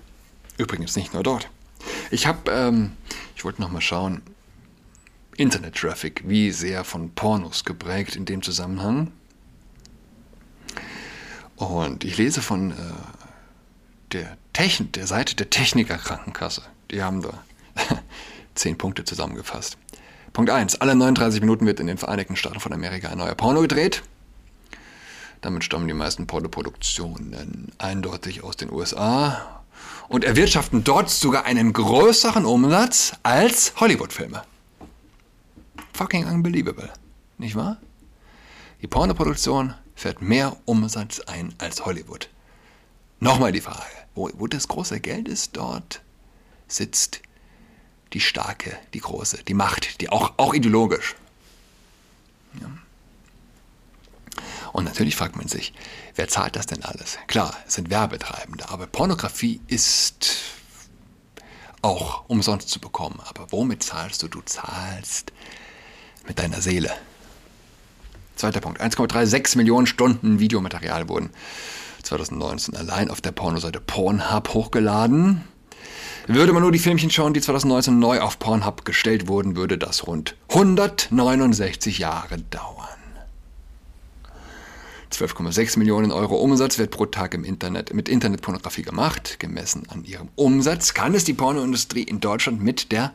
Übrigens 0.57 0.95
nicht 0.95 1.13
nur 1.13 1.23
dort. 1.23 1.49
Ich 2.11 2.27
habe, 2.27 2.51
ähm, 2.51 2.91
ich 3.35 3.43
wollte 3.43 3.61
noch 3.61 3.71
mal 3.71 3.81
schauen, 3.81 4.21
Internet-Traffic, 5.37 6.23
wie 6.27 6.51
sehr 6.51 6.83
von 6.83 7.11
Pornos 7.11 7.63
geprägt 7.63 8.15
in 8.15 8.25
dem 8.25 8.41
Zusammenhang. 8.43 9.11
Und 11.55 12.03
ich 12.03 12.17
lese 12.17 12.41
von 12.41 12.71
äh, 12.71 12.75
der, 14.11 14.37
Techn 14.53 14.91
der 14.91 15.07
Seite 15.07 15.35
der 15.35 15.49
Techniker 15.49 15.97
Krankenkasse. 15.97 16.63
Die 16.91 17.01
haben 17.01 17.21
da 17.21 17.43
zehn 18.59 18.77
Punkte 18.77 19.03
zusammengefasst. 19.03 19.77
Punkt 20.33 20.51
1. 20.51 20.81
Alle 20.81 20.95
39 20.95 21.41
Minuten 21.41 21.65
wird 21.65 21.79
in 21.79 21.87
den 21.87 21.97
Vereinigten 21.97 22.35
Staaten 22.35 22.59
von 22.59 22.73
Amerika 22.73 23.09
ein 23.09 23.17
neuer 23.17 23.35
Porno 23.35 23.61
gedreht. 23.61 24.03
Damit 25.41 25.63
stammen 25.63 25.87
die 25.87 25.93
meisten 25.93 26.27
Pornoproduktionen 26.27 27.71
eindeutig 27.77 28.43
aus 28.43 28.57
den 28.57 28.71
USA 28.71 29.63
und 30.09 30.25
erwirtschaften 30.25 30.83
dort 30.83 31.09
sogar 31.09 31.45
einen 31.45 31.71
größeren 31.71 32.45
Umsatz 32.45 33.13
als 33.23 33.73
Hollywood-Filme. 33.77 34.43
Fucking 35.93 36.27
unbelievable, 36.27 36.89
nicht 37.37 37.55
wahr? 37.55 37.77
Die 38.81 38.87
Pornoproduktion 38.87 39.73
fährt 39.95 40.21
mehr 40.21 40.57
Umsatz 40.65 41.19
ein 41.21 41.53
als 41.57 41.85
Hollywood. 41.85 42.29
Nochmal 43.19 43.51
die 43.51 43.61
Frage, 43.61 43.83
wo, 44.15 44.29
wo 44.37 44.47
das 44.47 44.67
große 44.67 44.99
Geld 44.99 45.27
ist, 45.27 45.57
dort 45.57 46.01
sitzt 46.67 47.21
die 48.13 48.19
starke, 48.19 48.77
die 48.93 48.99
große, 48.99 49.43
die 49.47 49.53
Macht, 49.53 50.01
die 50.01 50.09
auch, 50.09 50.33
auch 50.37 50.53
ideologisch. 50.53 51.15
Ja. 52.59 52.69
Und 54.73 54.85
natürlich 54.85 55.15
fragt 55.15 55.35
man 55.35 55.47
sich, 55.47 55.73
wer 56.15 56.27
zahlt 56.27 56.55
das 56.55 56.65
denn 56.65 56.83
alles? 56.83 57.17
Klar, 57.27 57.55
es 57.67 57.75
sind 57.75 57.89
Werbetreibende, 57.89 58.69
aber 58.69 58.87
Pornografie 58.87 59.61
ist 59.67 60.37
auch 61.81 62.23
umsonst 62.27 62.69
zu 62.69 62.79
bekommen. 62.79 63.19
Aber 63.25 63.51
womit 63.51 63.83
zahlst 63.83 64.21
du? 64.23 64.27
Du 64.27 64.41
zahlst 64.41 65.31
mit 66.27 66.39
deiner 66.39 66.61
Seele. 66.61 66.91
Zweiter 68.35 68.61
Punkt. 68.61 68.81
1,36 68.81 69.57
Millionen 69.57 69.87
Stunden 69.87 70.39
Videomaterial 70.39 71.09
wurden 71.09 71.29
2019 72.03 72.75
allein 72.75 73.11
auf 73.11 73.21
der 73.21 73.31
Pornoseite 73.31 73.81
Pornhub 73.81 74.53
hochgeladen. 74.53 75.43
Würde 76.31 76.53
man 76.53 76.61
nur 76.61 76.71
die 76.71 76.77
Filmchen 76.77 77.09
schauen, 77.09 77.33
die 77.33 77.41
2019 77.41 77.97
neu 77.97 78.19
auf 78.19 78.37
Pornhub 78.37 78.85
gestellt 78.85 79.27
wurden, 79.27 79.55
würde 79.55 79.79
das 79.79 80.05
rund 80.05 80.35
169 80.49 81.97
Jahre 81.97 82.37
dauern. 82.37 82.87
12,6 85.11 85.79
Millionen 85.79 86.11
Euro 86.11 86.35
Umsatz 86.35 86.77
wird 86.77 86.91
pro 86.91 87.07
Tag 87.07 87.33
im 87.33 87.43
Internet 87.43 87.95
mit 87.95 88.07
Internetpornografie 88.07 88.83
gemacht. 88.83 89.39
Gemessen 89.39 89.89
an 89.89 90.03
ihrem 90.03 90.29
Umsatz 90.35 90.93
kann 90.93 91.15
es 91.15 91.23
die 91.23 91.33
Pornoindustrie 91.33 92.03
in 92.03 92.19
Deutschland 92.19 92.61
mit 92.61 92.91
der 92.91 93.11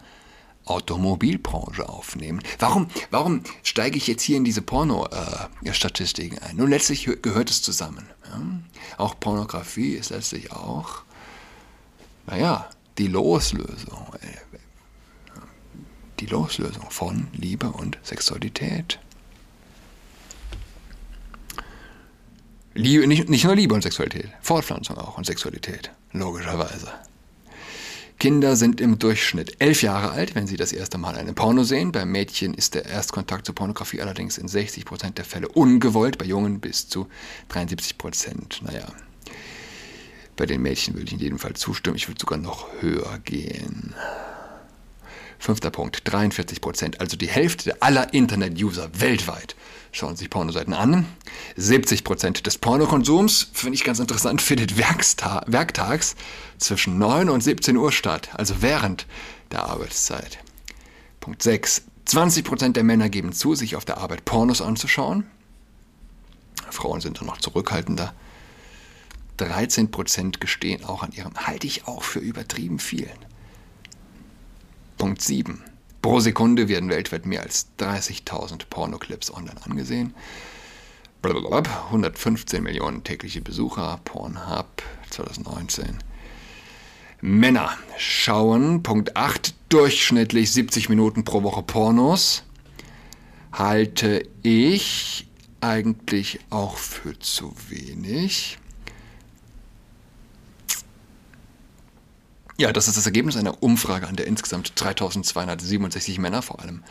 Automobilbranche 0.64 1.88
aufnehmen. 1.88 2.42
Warum, 2.58 2.88
warum 3.12 3.44
steige 3.62 3.96
ich 3.96 4.08
jetzt 4.08 4.22
hier 4.22 4.38
in 4.38 4.44
diese 4.44 4.60
Porno-Statistiken 4.60 6.38
äh, 6.38 6.46
ein? 6.46 6.56
Nun, 6.56 6.68
letztlich 6.68 7.08
gehört 7.22 7.48
es 7.48 7.62
zusammen. 7.62 8.08
Ja? 8.24 8.42
Auch 8.98 9.20
Pornografie 9.20 9.92
ist 9.92 10.10
letztlich 10.10 10.50
auch, 10.50 11.04
naja, 12.26 12.68
die 12.98 13.08
Loslösung. 13.08 14.14
Äh, 14.20 14.44
die 16.20 16.26
Loslösung 16.26 16.90
von 16.90 17.28
Liebe 17.32 17.68
und 17.68 17.98
Sexualität. 18.02 18.98
Liebe, 22.74 23.06
nicht, 23.06 23.28
nicht 23.28 23.44
nur 23.44 23.54
Liebe 23.54 23.74
und 23.74 23.82
Sexualität, 23.82 24.30
Fortpflanzung 24.40 24.98
auch 24.98 25.16
und 25.16 25.26
Sexualität, 25.26 25.90
logischerweise. 26.12 26.88
Kinder 28.18 28.56
sind 28.56 28.80
im 28.80 28.98
Durchschnitt 28.98 29.56
elf 29.58 29.82
Jahre 29.82 30.10
alt, 30.10 30.34
wenn 30.34 30.46
sie 30.46 30.56
das 30.56 30.72
erste 30.72 30.98
Mal 30.98 31.16
eine 31.16 31.34
Porno 31.34 31.62
sehen. 31.62 31.92
Bei 31.92 32.04
Mädchen 32.04 32.54
ist 32.54 32.74
der 32.74 32.86
Erstkontakt 32.86 33.44
zur 33.44 33.54
Pornografie 33.54 34.00
allerdings 34.00 34.38
in 34.38 34.48
60 34.48 34.84
Prozent 34.84 35.18
der 35.18 35.24
Fälle 35.24 35.48
ungewollt, 35.48 36.16
bei 36.16 36.24
Jungen 36.24 36.60
bis 36.60 36.88
zu 36.88 37.08
73%. 37.52 37.98
Prozent. 37.98 38.60
Naja, 38.62 38.86
bei 40.36 40.46
den 40.46 40.62
Mädchen 40.62 40.94
würde 40.94 41.06
ich 41.06 41.12
in 41.12 41.18
jedem 41.18 41.38
Fall 41.38 41.54
zustimmen. 41.54 41.96
Ich 41.96 42.08
würde 42.08 42.20
sogar 42.20 42.38
noch 42.38 42.68
höher 42.80 43.18
gehen. 43.24 43.94
Fünfter 45.38 45.70
Punkt, 45.70 46.00
43 46.04 46.60
Prozent, 46.60 47.00
also 47.00 47.16
die 47.16 47.28
Hälfte 47.28 47.82
aller 47.82 48.14
Internet-User 48.14 48.88
weltweit 48.98 49.56
schauen 49.94 50.16
sich 50.16 50.30
Pornoseiten 50.30 50.74
an. 50.74 51.06
70 51.56 52.04
Prozent 52.04 52.46
des 52.46 52.58
Pornokonsums, 52.58 53.48
finde 53.52 53.76
ich 53.76 53.84
ganz 53.84 53.98
interessant, 54.00 54.42
findet 54.42 54.76
werktags 54.76 56.16
zwischen 56.58 56.98
9 56.98 57.28
und 57.30 57.42
17 57.42 57.76
Uhr 57.76 57.92
statt, 57.92 58.30
also 58.34 58.56
während 58.60 59.06
der 59.52 59.64
Arbeitszeit. 59.66 60.38
Punkt 61.20 61.42
6. 61.42 61.82
20 62.06 62.44
Prozent 62.44 62.76
der 62.76 62.84
Männer 62.84 63.08
geben 63.08 63.32
zu, 63.32 63.54
sich 63.54 63.76
auf 63.76 63.84
der 63.84 63.98
Arbeit 63.98 64.24
Pornos 64.24 64.60
anzuschauen. 64.60 65.26
Frauen 66.70 67.00
sind 67.00 67.20
dann 67.20 67.26
noch 67.26 67.38
zurückhaltender. 67.38 68.14
13 69.36 69.90
Prozent 69.90 70.40
gestehen 70.40 70.84
auch 70.84 71.02
an 71.02 71.12
ihrem, 71.12 71.34
halte 71.34 71.66
ich 71.66 71.86
auch 71.86 72.02
für 72.02 72.20
übertrieben 72.20 72.78
vielen. 72.78 73.18
Punkt 74.98 75.22
7. 75.22 75.62
Pro 76.02 76.20
Sekunde 76.20 76.68
werden 76.68 76.90
weltweit 76.90 77.26
mehr 77.26 77.42
als 77.42 77.68
30.000 77.78 78.66
Pornoclips 78.68 79.32
online 79.32 79.62
angesehen. 79.64 80.14
115 81.22 82.62
Millionen 82.62 83.02
tägliche 83.02 83.40
Besucher, 83.40 83.98
Pornhub 84.04 84.82
2019. 85.10 85.98
Männer 87.22 87.70
schauen, 87.96 88.82
Punkt 88.82 89.16
8, 89.16 89.54
durchschnittlich 89.70 90.52
70 90.52 90.90
Minuten 90.90 91.24
pro 91.24 91.42
Woche 91.42 91.62
Pornos. 91.62 92.44
Halte 93.50 94.28
ich 94.42 95.26
eigentlich 95.62 96.40
auch 96.50 96.76
für 96.76 97.18
zu 97.18 97.54
wenig. 97.70 98.58
Ja, 102.56 102.72
das 102.72 102.86
ist 102.86 102.96
das 102.96 103.06
Ergebnis 103.06 103.36
einer 103.36 103.64
Umfrage, 103.64 104.06
an 104.06 104.14
der 104.14 104.28
insgesamt 104.28 104.72
3267 104.76 106.18
Männer, 106.20 106.40
vor 106.40 106.60
allem 106.60 106.84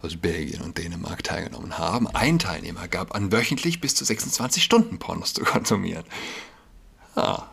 aus 0.00 0.16
Belgien 0.16 0.62
und 0.62 0.78
Dänemark, 0.78 1.24
teilgenommen 1.24 1.76
haben. 1.76 2.06
Ein 2.08 2.38
Teilnehmer 2.38 2.86
gab 2.86 3.16
an, 3.16 3.32
wöchentlich 3.32 3.80
bis 3.80 3.96
zu 3.96 4.04
26 4.04 4.62
Stunden 4.62 5.00
Pornos 5.00 5.34
zu 5.34 5.42
konsumieren. 5.42 6.04
Ah. 7.16 7.46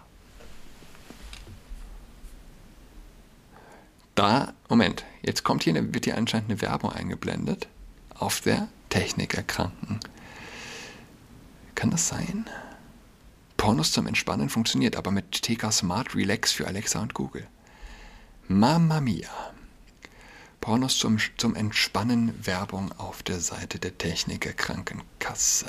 Da, 4.13 4.53
Moment, 4.69 5.03
jetzt 5.23 5.43
kommt 5.43 5.63
hier, 5.63 5.73
wird 5.93 6.05
hier 6.05 6.17
anscheinend 6.17 6.51
eine 6.51 6.61
Werbung 6.61 6.91
eingeblendet 6.91 7.67
auf 8.13 8.41
der 8.41 8.67
Technikerkranken. 8.89 9.99
Kann 11.73 11.89
das 11.89 12.07
sein? 12.07 12.45
Pornos 13.57 13.91
zum 13.91 14.05
Entspannen 14.05 14.49
funktioniert 14.49 14.95
aber 14.95 15.09
mit 15.09 15.41
TK 15.41 15.71
Smart 15.71 16.13
Relax 16.13 16.51
für 16.51 16.67
Alexa 16.67 17.01
und 17.01 17.15
Google. 17.15 17.47
Mamma 18.47 19.01
mia. 19.01 19.27
Pornos 20.61 20.99
zum, 20.99 21.17
zum 21.37 21.55
Entspannen 21.55 22.33
Werbung 22.45 22.91
auf 22.97 23.23
der 23.23 23.39
Seite 23.39 23.79
der 23.79 23.97
Techniker 23.97 24.53
Krankenkasse. 24.53 25.65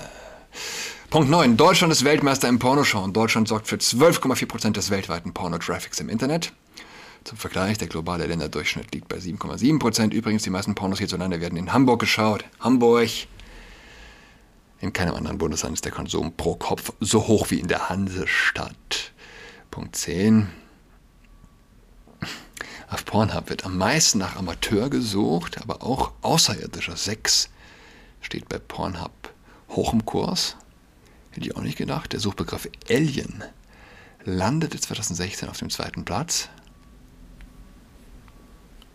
Punkt 1.08 1.30
9. 1.30 1.56
Deutschland 1.56 1.90
ist 1.90 2.04
Weltmeister 2.04 2.48
im 2.48 2.58
Pornoschauen. 2.58 3.14
Deutschland 3.14 3.48
sorgt 3.48 3.66
für 3.66 3.76
12,4% 3.76 4.72
des 4.72 4.90
weltweiten 4.90 5.32
Pornotraffics 5.32 6.00
im 6.00 6.10
Internet. 6.10 6.52
Zum 7.24 7.38
Vergleich, 7.38 7.78
der 7.78 7.88
globale 7.88 8.26
Länderdurchschnitt 8.26 8.94
liegt 8.94 9.08
bei 9.08 9.16
7,7%. 9.16 10.12
Übrigens, 10.12 10.42
die 10.42 10.50
meisten 10.50 10.74
Pornos 10.74 10.98
hierzulande 10.98 11.40
werden 11.40 11.56
in 11.56 11.72
Hamburg 11.72 12.00
geschaut. 12.00 12.44
Hamburg. 12.60 13.08
In 14.80 14.92
keinem 14.92 15.14
anderen 15.14 15.38
Bundesland 15.38 15.74
ist 15.74 15.86
der 15.86 15.92
Konsum 15.92 16.36
pro 16.36 16.56
Kopf 16.56 16.92
so 17.00 17.26
hoch 17.26 17.50
wie 17.50 17.58
in 17.58 17.68
der 17.68 17.88
Hansestadt. 17.88 19.12
Punkt 19.70 19.96
10. 19.96 20.48
Auf 22.88 23.04
Pornhub 23.04 23.50
wird 23.50 23.64
am 23.64 23.78
meisten 23.78 24.18
nach 24.18 24.36
Amateur 24.36 24.88
gesucht, 24.90 25.60
aber 25.60 25.82
auch 25.82 26.12
außerirdischer 26.22 26.96
Sex 26.96 27.50
steht 28.20 28.48
bei 28.48 28.58
Pornhub 28.58 29.32
hoch 29.70 29.92
im 29.92 30.04
Kurs. 30.04 30.56
Hätte 31.32 31.46
ich 31.46 31.56
auch 31.56 31.62
nicht 31.62 31.78
gedacht. 31.78 32.12
Der 32.12 32.20
Suchbegriff 32.20 32.68
Alien 32.88 33.42
landete 34.24 34.78
2016 34.78 35.48
auf 35.48 35.58
dem 35.58 35.70
zweiten 35.70 36.04
Platz. 36.04 36.48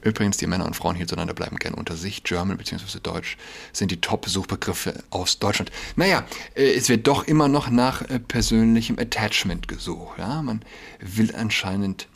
Übrigens, 0.04 0.38
die 0.38 0.48
Männer 0.48 0.66
und 0.66 0.76
Frauen 0.76 0.96
hierzulande 0.96 1.34
bleiben 1.34 1.58
gern 1.58 1.76
unter 1.76 1.96
sich. 1.96 2.24
German 2.24 2.58
bzw. 2.58 3.00
Deutsch 3.04 3.38
sind 3.72 3.92
die 3.92 4.02
Top-Suchbegriffe 4.02 5.04
aus 5.12 5.38
Deutschland. 5.38 5.72
Naja, 5.96 6.26
äh, 6.56 6.74
es 6.74 6.90
wird 6.90 7.06
doch 7.08 7.26
immer 7.26 7.48
noch 7.48 7.70
nach 7.70 8.02
äh, 8.10 8.20
persönlichem 8.20 8.98
Attachment 8.98 9.68
gesucht. 9.68 10.18
Ja? 10.18 10.42
Man 10.42 10.64
will 11.00 11.36
anscheinend 11.36 12.08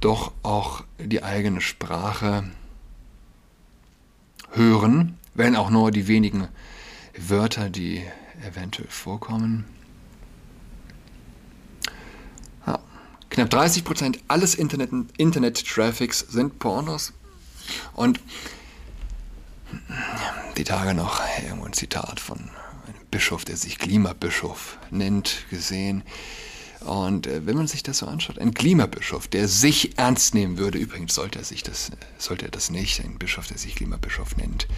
doch 0.00 0.32
auch 0.42 0.84
die 0.98 1.22
eigene 1.22 1.60
Sprache 1.60 2.44
hören, 4.52 5.18
wenn 5.34 5.56
auch 5.56 5.70
nur 5.70 5.90
die 5.90 6.08
wenigen 6.08 6.48
Wörter, 7.16 7.70
die 7.70 8.02
eventuell 8.46 8.88
vorkommen. 8.88 9.64
Ja. 12.66 12.78
Knapp 13.30 13.50
30 13.50 13.84
Prozent 13.84 14.18
alles 14.28 14.54
Internet-Traffics 14.54 16.20
Internet 16.20 16.32
sind 16.32 16.58
Pornos. 16.58 17.12
Und 17.94 18.20
die 20.56 20.64
Tage 20.64 20.94
noch 20.94 21.20
irgendwo 21.42 21.64
ein 21.66 21.72
Zitat 21.72 22.20
von 22.20 22.38
einem 22.38 23.06
Bischof, 23.10 23.44
der 23.44 23.56
sich 23.56 23.78
Klimabischof 23.78 24.78
nennt, 24.90 25.46
gesehen. 25.50 26.02
Und 26.84 27.26
äh, 27.26 27.46
wenn 27.46 27.56
man 27.56 27.66
sich 27.66 27.82
das 27.82 27.98
so 27.98 28.06
anschaut, 28.06 28.38
ein 28.38 28.54
Klimabischof, 28.54 29.26
der 29.28 29.48
sich 29.48 29.96
ernst 29.98 30.34
nehmen 30.34 30.58
würde, 30.58 30.78
übrigens 30.78 31.14
sollte 31.14 31.38
er 31.38 31.44
sich 31.44 31.62
das, 31.62 31.90
sollte 32.18 32.44
er 32.46 32.50
das 32.50 32.70
nicht, 32.70 33.00
ein 33.00 33.18
Bischof, 33.18 33.46
der 33.46 33.58
sich 33.58 33.74
Klimabischof 33.74 34.36
nennt, 34.36 34.68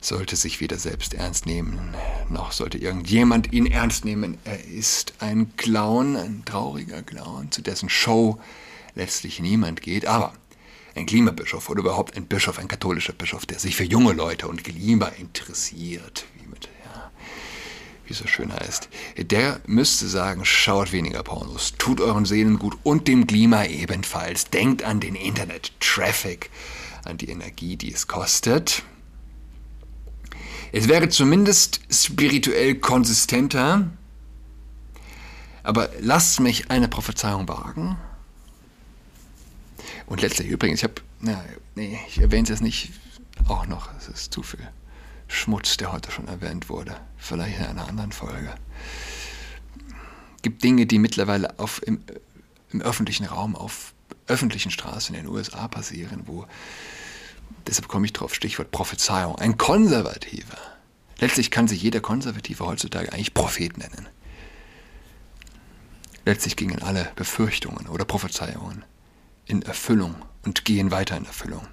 sollte 0.00 0.36
sich 0.36 0.60
weder 0.60 0.78
selbst 0.78 1.14
ernst 1.14 1.46
nehmen, 1.46 1.94
noch 2.28 2.52
sollte 2.52 2.78
irgendjemand 2.78 3.52
ihn 3.52 3.66
ernst 3.66 4.04
nehmen. 4.04 4.38
Er 4.44 4.64
ist 4.64 5.14
ein 5.20 5.56
Clown, 5.56 6.16
ein 6.16 6.42
trauriger 6.44 7.02
Clown, 7.02 7.50
zu 7.50 7.62
dessen 7.62 7.88
Show 7.88 8.40
letztlich 8.94 9.40
niemand 9.40 9.82
geht. 9.82 10.06
Aber 10.06 10.32
ein 10.94 11.06
Klimabischof 11.06 11.68
oder 11.70 11.80
überhaupt 11.80 12.16
ein 12.16 12.26
Bischof, 12.26 12.58
ein 12.58 12.68
katholischer 12.68 13.12
Bischof, 13.12 13.46
der 13.46 13.58
sich 13.58 13.76
für 13.76 13.84
junge 13.84 14.12
Leute 14.12 14.48
und 14.48 14.64
Klima 14.64 15.06
interessiert, 15.06 16.26
wie 18.04 18.12
es 18.12 18.18
so 18.18 18.26
schön 18.26 18.52
heißt, 18.52 18.88
der 19.16 19.60
müsste 19.66 20.08
sagen, 20.08 20.44
schaut 20.44 20.92
weniger 20.92 21.22
Pornos, 21.22 21.74
tut 21.78 22.00
euren 22.00 22.24
Seelen 22.24 22.58
gut 22.58 22.76
und 22.82 23.08
dem 23.08 23.26
Klima 23.26 23.64
ebenfalls. 23.64 24.50
Denkt 24.50 24.82
an 24.82 25.00
den 25.00 25.14
Internet-Traffic, 25.14 26.50
an 27.04 27.18
die 27.18 27.28
Energie, 27.28 27.76
die 27.76 27.92
es 27.92 28.06
kostet. 28.06 28.82
Es 30.72 30.88
wäre 30.88 31.08
zumindest 31.08 31.80
spirituell 31.90 32.76
konsistenter, 32.76 33.90
aber 35.62 35.90
lasst 36.00 36.40
mich 36.40 36.70
eine 36.70 36.88
Prophezeiung 36.88 37.46
wagen. 37.46 37.96
Und 40.06 40.22
letztlich 40.22 40.48
übrigens, 40.48 40.80
ich 40.80 40.84
habe, 40.84 40.94
nee, 41.74 41.98
ich 42.08 42.20
erwähne 42.20 42.44
es 42.44 42.48
jetzt 42.48 42.62
nicht 42.62 42.90
auch 43.48 43.66
noch, 43.66 43.90
es 43.98 44.08
ist 44.08 44.32
zu 44.32 44.42
viel. 44.42 44.66
Schmutz, 45.32 45.76
der 45.76 45.92
heute 45.92 46.10
schon 46.10 46.28
erwähnt 46.28 46.68
wurde. 46.68 46.96
Vielleicht 47.16 47.58
in 47.58 47.64
einer 47.64 47.88
anderen 47.88 48.12
Folge. 48.12 48.54
Es 50.36 50.42
gibt 50.42 50.62
Dinge, 50.62 50.86
die 50.86 50.98
mittlerweile 50.98 51.58
auf, 51.58 51.80
im, 51.86 52.02
im 52.70 52.82
öffentlichen 52.82 53.24
Raum, 53.24 53.56
auf 53.56 53.94
öffentlichen 54.26 54.70
Straßen 54.70 55.14
in 55.14 55.24
den 55.24 55.32
USA 55.32 55.68
passieren, 55.68 56.22
wo, 56.26 56.46
deshalb 57.66 57.88
komme 57.88 58.06
ich 58.06 58.12
drauf, 58.12 58.34
Stichwort 58.34 58.70
Prophezeiung, 58.70 59.36
ein 59.36 59.56
Konservativer. 59.56 60.58
Letztlich 61.18 61.50
kann 61.50 61.68
sich 61.68 61.82
jeder 61.82 62.00
Konservative 62.00 62.66
heutzutage 62.66 63.12
eigentlich 63.12 63.34
Prophet 63.34 63.78
nennen. 63.78 64.08
Letztlich 66.24 66.56
gingen 66.56 66.82
alle 66.82 67.10
Befürchtungen 67.16 67.88
oder 67.88 68.04
Prophezeiungen 68.04 68.84
in 69.46 69.62
Erfüllung 69.62 70.14
und 70.44 70.64
gehen 70.64 70.90
weiter 70.90 71.16
in 71.16 71.24
Erfüllung. 71.24 71.66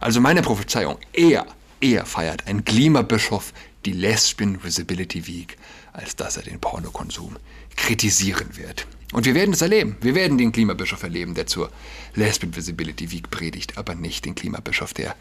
Also 0.00 0.20
meine 0.20 0.42
Prophezeiung, 0.42 0.98
eher 1.12 1.46
Eher 1.80 2.06
feiert 2.06 2.46
ein 2.46 2.64
Klimabischof 2.64 3.52
die 3.84 3.92
Lesbian 3.92 4.62
Visibility 4.62 5.26
Week, 5.26 5.56
als 5.92 6.16
dass 6.16 6.36
er 6.36 6.42
den 6.42 6.60
Pornokonsum 6.60 7.36
kritisieren 7.76 8.56
wird. 8.56 8.86
Und 9.12 9.26
wir 9.26 9.34
werden 9.34 9.52
es 9.52 9.62
erleben. 9.62 9.96
Wir 10.00 10.14
werden 10.14 10.38
den 10.38 10.52
Klimabischof 10.52 11.02
erleben, 11.02 11.34
der 11.34 11.46
zur 11.46 11.70
Lesbian 12.14 12.56
Visibility 12.56 13.12
Week 13.12 13.30
predigt, 13.30 13.78
aber 13.78 13.94
nicht 13.94 14.24
den 14.24 14.34
Klimabischof, 14.34 14.94
der 14.94 15.14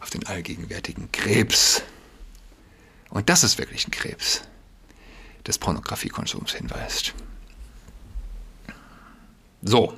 auf 0.00 0.10
den 0.10 0.26
allgegenwärtigen 0.26 1.10
Krebs, 1.12 1.82
und 3.10 3.28
das 3.30 3.44
ist 3.44 3.58
wirklich 3.58 3.86
ein 3.86 3.90
Krebs, 3.90 4.42
des 5.46 5.58
Pornografiekonsums 5.58 6.52
hinweist. 6.54 7.14
So, 9.62 9.96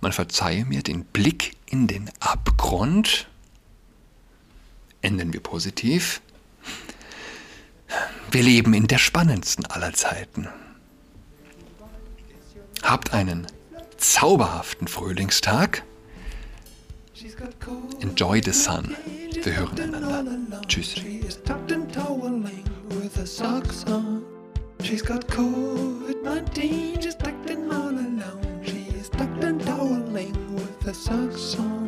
man 0.00 0.12
verzeihe 0.12 0.64
mir 0.64 0.82
den 0.82 1.04
Blick 1.04 1.56
in 1.66 1.86
den 1.86 2.10
Abgrund, 2.20 3.28
enden 5.04 5.32
wir 5.32 5.40
positiv. 5.40 6.20
Wir 8.30 8.42
leben 8.42 8.74
in 8.74 8.86
der 8.86 8.98
spannendsten 8.98 9.66
aller 9.66 9.92
Zeiten. 9.92 10.48
Habt 12.82 13.14
einen 13.14 13.46
zauberhaften 13.96 14.88
Frühlingstag. 14.88 15.84
Enjoy 18.00 18.42
the 18.44 18.52
sun. 18.52 18.96
Wir 19.42 19.56
hören 19.56 19.94
einander. 19.94 20.60
Tschüss. 20.66 20.94
She's 24.82 25.00
got 25.00 25.26
COVID-19, 25.28 27.02
she's 27.02 27.14
tucked 27.14 27.48
in 27.48 27.72
all 27.72 27.88
alone. 27.88 28.60
She's 28.62 29.08
tucked 29.08 29.42
and 29.42 29.58
toweling 29.64 30.54
with 30.54 30.82
her 30.82 30.92
socks 30.92 31.58
on. 31.58 31.83